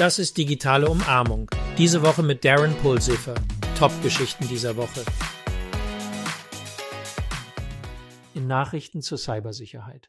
[0.00, 1.50] Das ist digitale Umarmung.
[1.76, 3.34] Diese Woche mit Darren Pulsiffer.
[3.78, 5.04] Top-Geschichten dieser Woche.
[8.32, 10.08] In Nachrichten zur Cybersicherheit.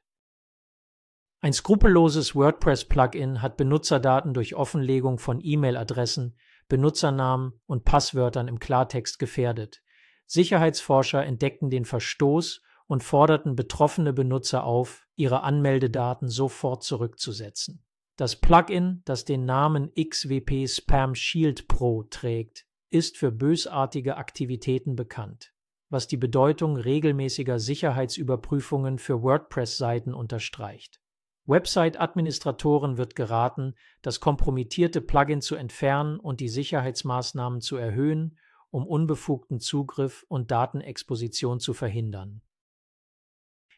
[1.41, 6.37] Ein skrupelloses WordPress-Plugin hat Benutzerdaten durch Offenlegung von E-Mail-Adressen,
[6.69, 9.81] Benutzernamen und Passwörtern im Klartext gefährdet.
[10.25, 17.83] Sicherheitsforscher entdeckten den Verstoß und forderten betroffene Benutzer auf, ihre Anmeldedaten sofort zurückzusetzen.
[18.17, 25.53] Das Plugin, das den Namen XWP Spam Shield Pro trägt, ist für bösartige Aktivitäten bekannt,
[25.89, 30.99] was die Bedeutung regelmäßiger Sicherheitsüberprüfungen für WordPress-Seiten unterstreicht.
[31.45, 38.37] Website-Administratoren wird geraten, das kompromittierte Plugin zu entfernen und die Sicherheitsmaßnahmen zu erhöhen,
[38.69, 42.41] um unbefugten Zugriff und Datenexposition zu verhindern.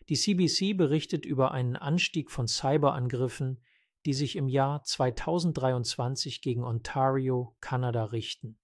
[0.10, 3.64] Die CBC berichtet über einen Anstieg von Cyberangriffen,
[4.06, 8.60] die sich im Jahr 2023 gegen Ontario, Kanada richten.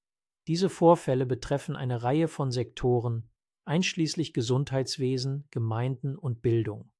[0.47, 3.29] Diese Vorfälle betreffen eine Reihe von Sektoren,
[3.65, 6.91] einschließlich Gesundheitswesen, Gemeinden und Bildung.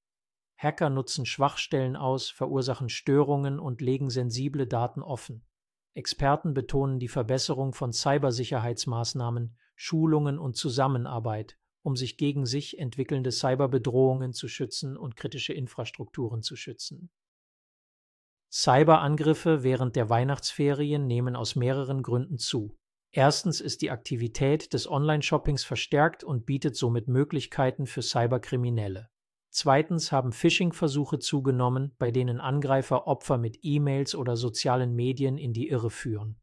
[0.58, 5.46] Hacker nutzen Schwachstellen aus, verursachen Störungen und legen sensible Daten offen.
[5.94, 14.34] Experten betonen die Verbesserung von Cybersicherheitsmaßnahmen, Schulungen und Zusammenarbeit, um sich gegen sich entwickelnde Cyberbedrohungen
[14.34, 17.10] zu schützen und kritische Infrastrukturen zu schützen.
[18.52, 22.76] Cyberangriffe während der Weihnachtsferien nehmen aus mehreren Gründen zu.
[23.12, 29.10] Erstens ist die Aktivität des Online-Shoppings verstärkt und bietet somit Möglichkeiten für Cyberkriminelle.
[29.52, 35.70] Zweitens haben Phishing-Versuche zugenommen, bei denen Angreifer Opfer mit E-Mails oder sozialen Medien in die
[35.70, 36.40] Irre führen.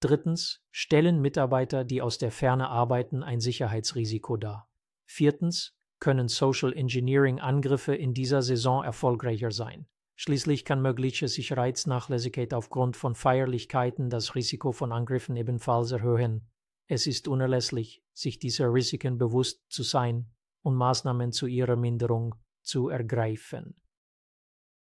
[0.00, 4.68] Drittens stellen Mitarbeiter, die aus der Ferne arbeiten, ein Sicherheitsrisiko dar.
[5.06, 9.86] Viertens können Social Engineering Angriffe in dieser Saison erfolgreicher sein.
[10.16, 16.48] Schließlich kann mögliche Sicherheitsnachlässigkeit aufgrund von Feierlichkeiten das Risiko von Angriffen ebenfalls erhöhen.
[16.86, 20.30] Es ist unerlässlich, sich dieser Risiken bewusst zu sein
[20.62, 23.74] und Maßnahmen zu ihrer Minderung zu ergreifen.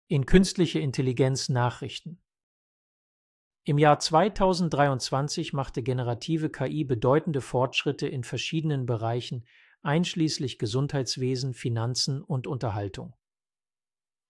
[0.09, 2.21] In künstliche Intelligenz Nachrichten.
[3.65, 9.47] Im Jahr 2023 machte generative KI bedeutende Fortschritte in verschiedenen Bereichen,
[9.83, 13.15] einschließlich Gesundheitswesen, Finanzen und Unterhaltung.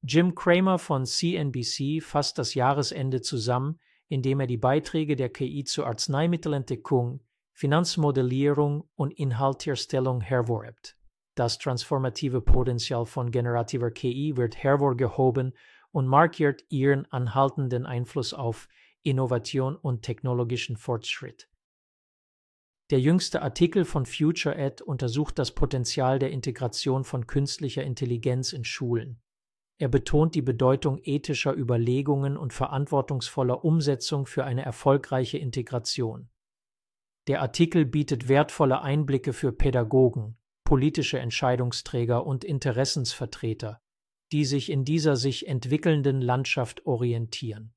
[0.06, 5.86] Jim Cramer von CNBC fasst das Jahresende zusammen, indem er die Beiträge der KI zur
[5.86, 7.20] Arzneimittelentdeckung,
[7.54, 10.98] Finanzmodellierung und Inhaltherstellung hervorhebt.
[11.34, 15.54] Das transformative Potenzial von generativer KI wird hervorgehoben
[15.90, 18.68] und markiert ihren anhaltenden Einfluss auf
[19.04, 21.48] Innovation und technologischen Fortschritt.
[22.90, 29.23] Der jüngste Artikel von FutureEd untersucht das Potenzial der Integration von künstlicher Intelligenz in Schulen.
[29.78, 36.28] Er betont die Bedeutung ethischer Überlegungen und verantwortungsvoller Umsetzung für eine erfolgreiche Integration.
[37.26, 43.80] Der Artikel bietet wertvolle Einblicke für Pädagogen, politische Entscheidungsträger und Interessensvertreter,
[44.30, 47.74] die sich in dieser sich entwickelnden Landschaft orientieren.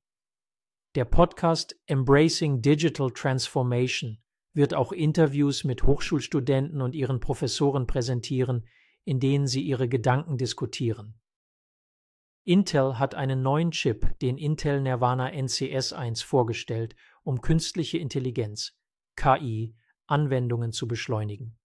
[0.94, 4.18] Der Podcast Embracing Digital Transformation
[4.52, 8.66] wird auch Interviews mit Hochschulstudenten und ihren Professoren präsentieren,
[9.04, 11.20] in denen sie ihre Gedanken diskutieren.
[12.48, 18.74] Intel hat einen neuen Chip, den Intel Nervana NCS1, vorgestellt, um künstliche Intelligenz,
[19.16, 19.76] KI,
[20.06, 21.58] Anwendungen zu beschleunigen.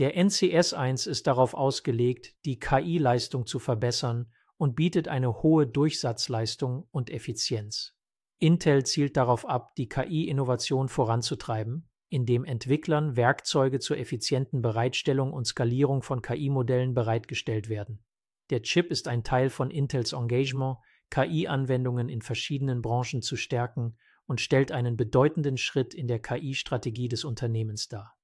[0.00, 7.08] Der NCS1 ist darauf ausgelegt, die KI-Leistung zu verbessern und bietet eine hohe Durchsatzleistung und
[7.08, 7.94] Effizienz.
[8.40, 16.02] Intel zielt darauf ab, die KI-Innovation voranzutreiben, indem Entwicklern Werkzeuge zur effizienten Bereitstellung und Skalierung
[16.02, 18.02] von KI-Modellen bereitgestellt werden.
[18.50, 20.78] Der Chip ist ein Teil von Intels Engagement,
[21.10, 23.96] KI-Anwendungen in verschiedenen Branchen zu stärken
[24.26, 28.16] und stellt einen bedeutenden Schritt in der KI-Strategie des Unternehmens dar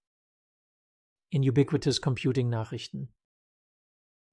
[1.33, 3.11] in Ubiquitous Computing Nachrichten.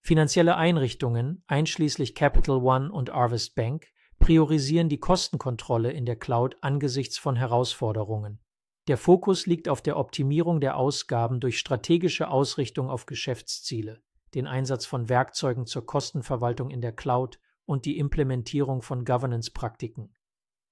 [0.01, 3.87] Finanzielle Einrichtungen, einschließlich Capital One und Harvest Bank,
[4.19, 8.41] priorisieren die Kostenkontrolle in der Cloud angesichts von Herausforderungen.
[8.87, 14.03] Der Fokus liegt auf der Optimierung der Ausgaben durch strategische Ausrichtung auf Geschäftsziele,
[14.33, 20.15] den Einsatz von Werkzeugen zur Kostenverwaltung in der Cloud und die Implementierung von Governance-Praktiken.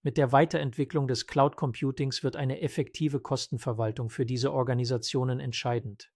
[0.04, 6.12] Mit der Weiterentwicklung des Cloud Computings wird eine effektive Kostenverwaltung für diese Organisationen entscheidend.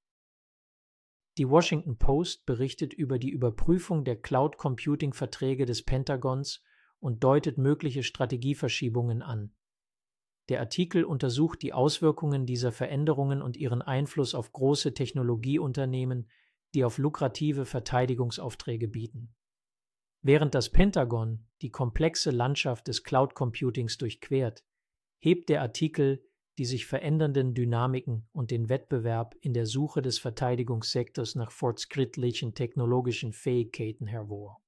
[1.37, 6.61] Die Washington Post berichtet über die Überprüfung der Cloud Computing Verträge des Pentagons
[6.99, 9.53] und deutet mögliche Strategieverschiebungen an.
[10.49, 16.29] Der Artikel untersucht die Auswirkungen dieser Veränderungen und ihren Einfluss auf große Technologieunternehmen,
[16.73, 19.35] die auf lukrative Verteidigungsaufträge bieten.
[20.21, 24.63] Während das Pentagon die komplexe Landschaft des Cloud Computings durchquert,
[25.19, 26.23] hebt der Artikel
[26.57, 33.33] die sich verändernden Dynamiken und den Wettbewerb in der Suche des Verteidigungssektors nach fortschrittlichen technologischen
[33.33, 34.61] Fähigkeiten hervor.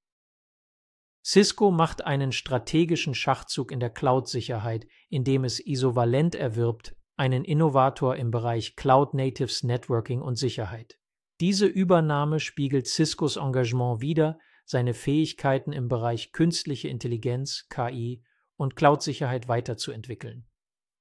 [1.26, 8.32] Cisco macht einen strategischen Schachzug in der Cloud-Sicherheit, indem es Isovalent erwirbt, einen Innovator im
[8.32, 11.00] Bereich Cloud Natives Networking und Sicherheit.
[11.44, 18.24] Diese Übernahme spiegelt Ciscos Engagement wider, seine Fähigkeiten im Bereich künstliche Intelligenz, KI
[18.56, 20.48] und Cloud-Sicherheit weiterzuentwickeln.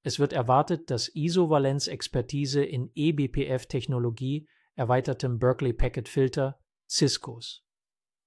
[0.02, 6.58] Es wird erwartet, dass Isovalenz-Expertise in eBPF-Technologie, erweitertem Berkeley Packet Filter,
[6.90, 7.64] Ciscos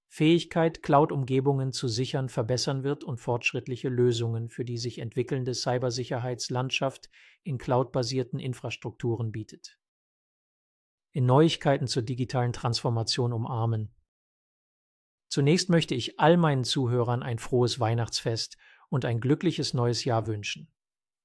[0.08, 7.10] Fähigkeit, Cloud-Umgebungen zu sichern, verbessern wird und fortschrittliche Lösungen für die sich entwickelnde Cybersicherheitslandschaft
[7.42, 9.78] in cloudbasierten Infrastrukturen bietet.
[11.16, 13.90] In Neuigkeiten zur digitalen Transformation umarmen.
[15.30, 18.58] Zunächst möchte ich all meinen Zuhörern ein frohes Weihnachtsfest
[18.90, 20.70] und ein glückliches neues Jahr wünschen.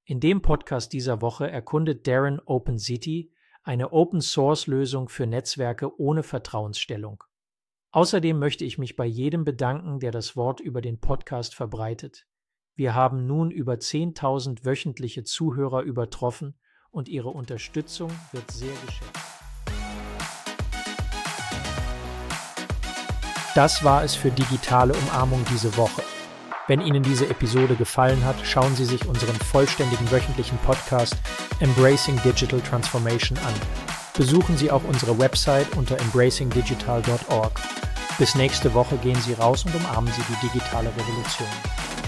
[0.05, 3.33] In dem Podcast dieser Woche erkundet Darren OpenCity
[3.63, 7.25] eine Open-Source-Lösung für Netzwerke ohne Vertrauensstellung.
[7.91, 12.27] Außerdem möchte ich mich bei jedem bedanken, der das Wort über den Podcast verbreitet.
[12.75, 16.57] Wir haben nun über 10.000 wöchentliche Zuhörer übertroffen
[16.91, 19.30] und Ihre Unterstützung wird sehr geschätzt.
[23.53, 26.03] Das war es für digitale Umarmung diese Woche.
[26.67, 31.17] Wenn Ihnen diese Episode gefallen hat, schauen Sie sich unseren vollständigen wöchentlichen Podcast
[31.59, 33.53] Embracing Digital Transformation an.
[34.15, 37.59] Besuchen Sie auch unsere Website unter embracingdigital.org.
[38.17, 42.00] Bis nächste Woche gehen Sie raus und umarmen Sie die digitale Revolution.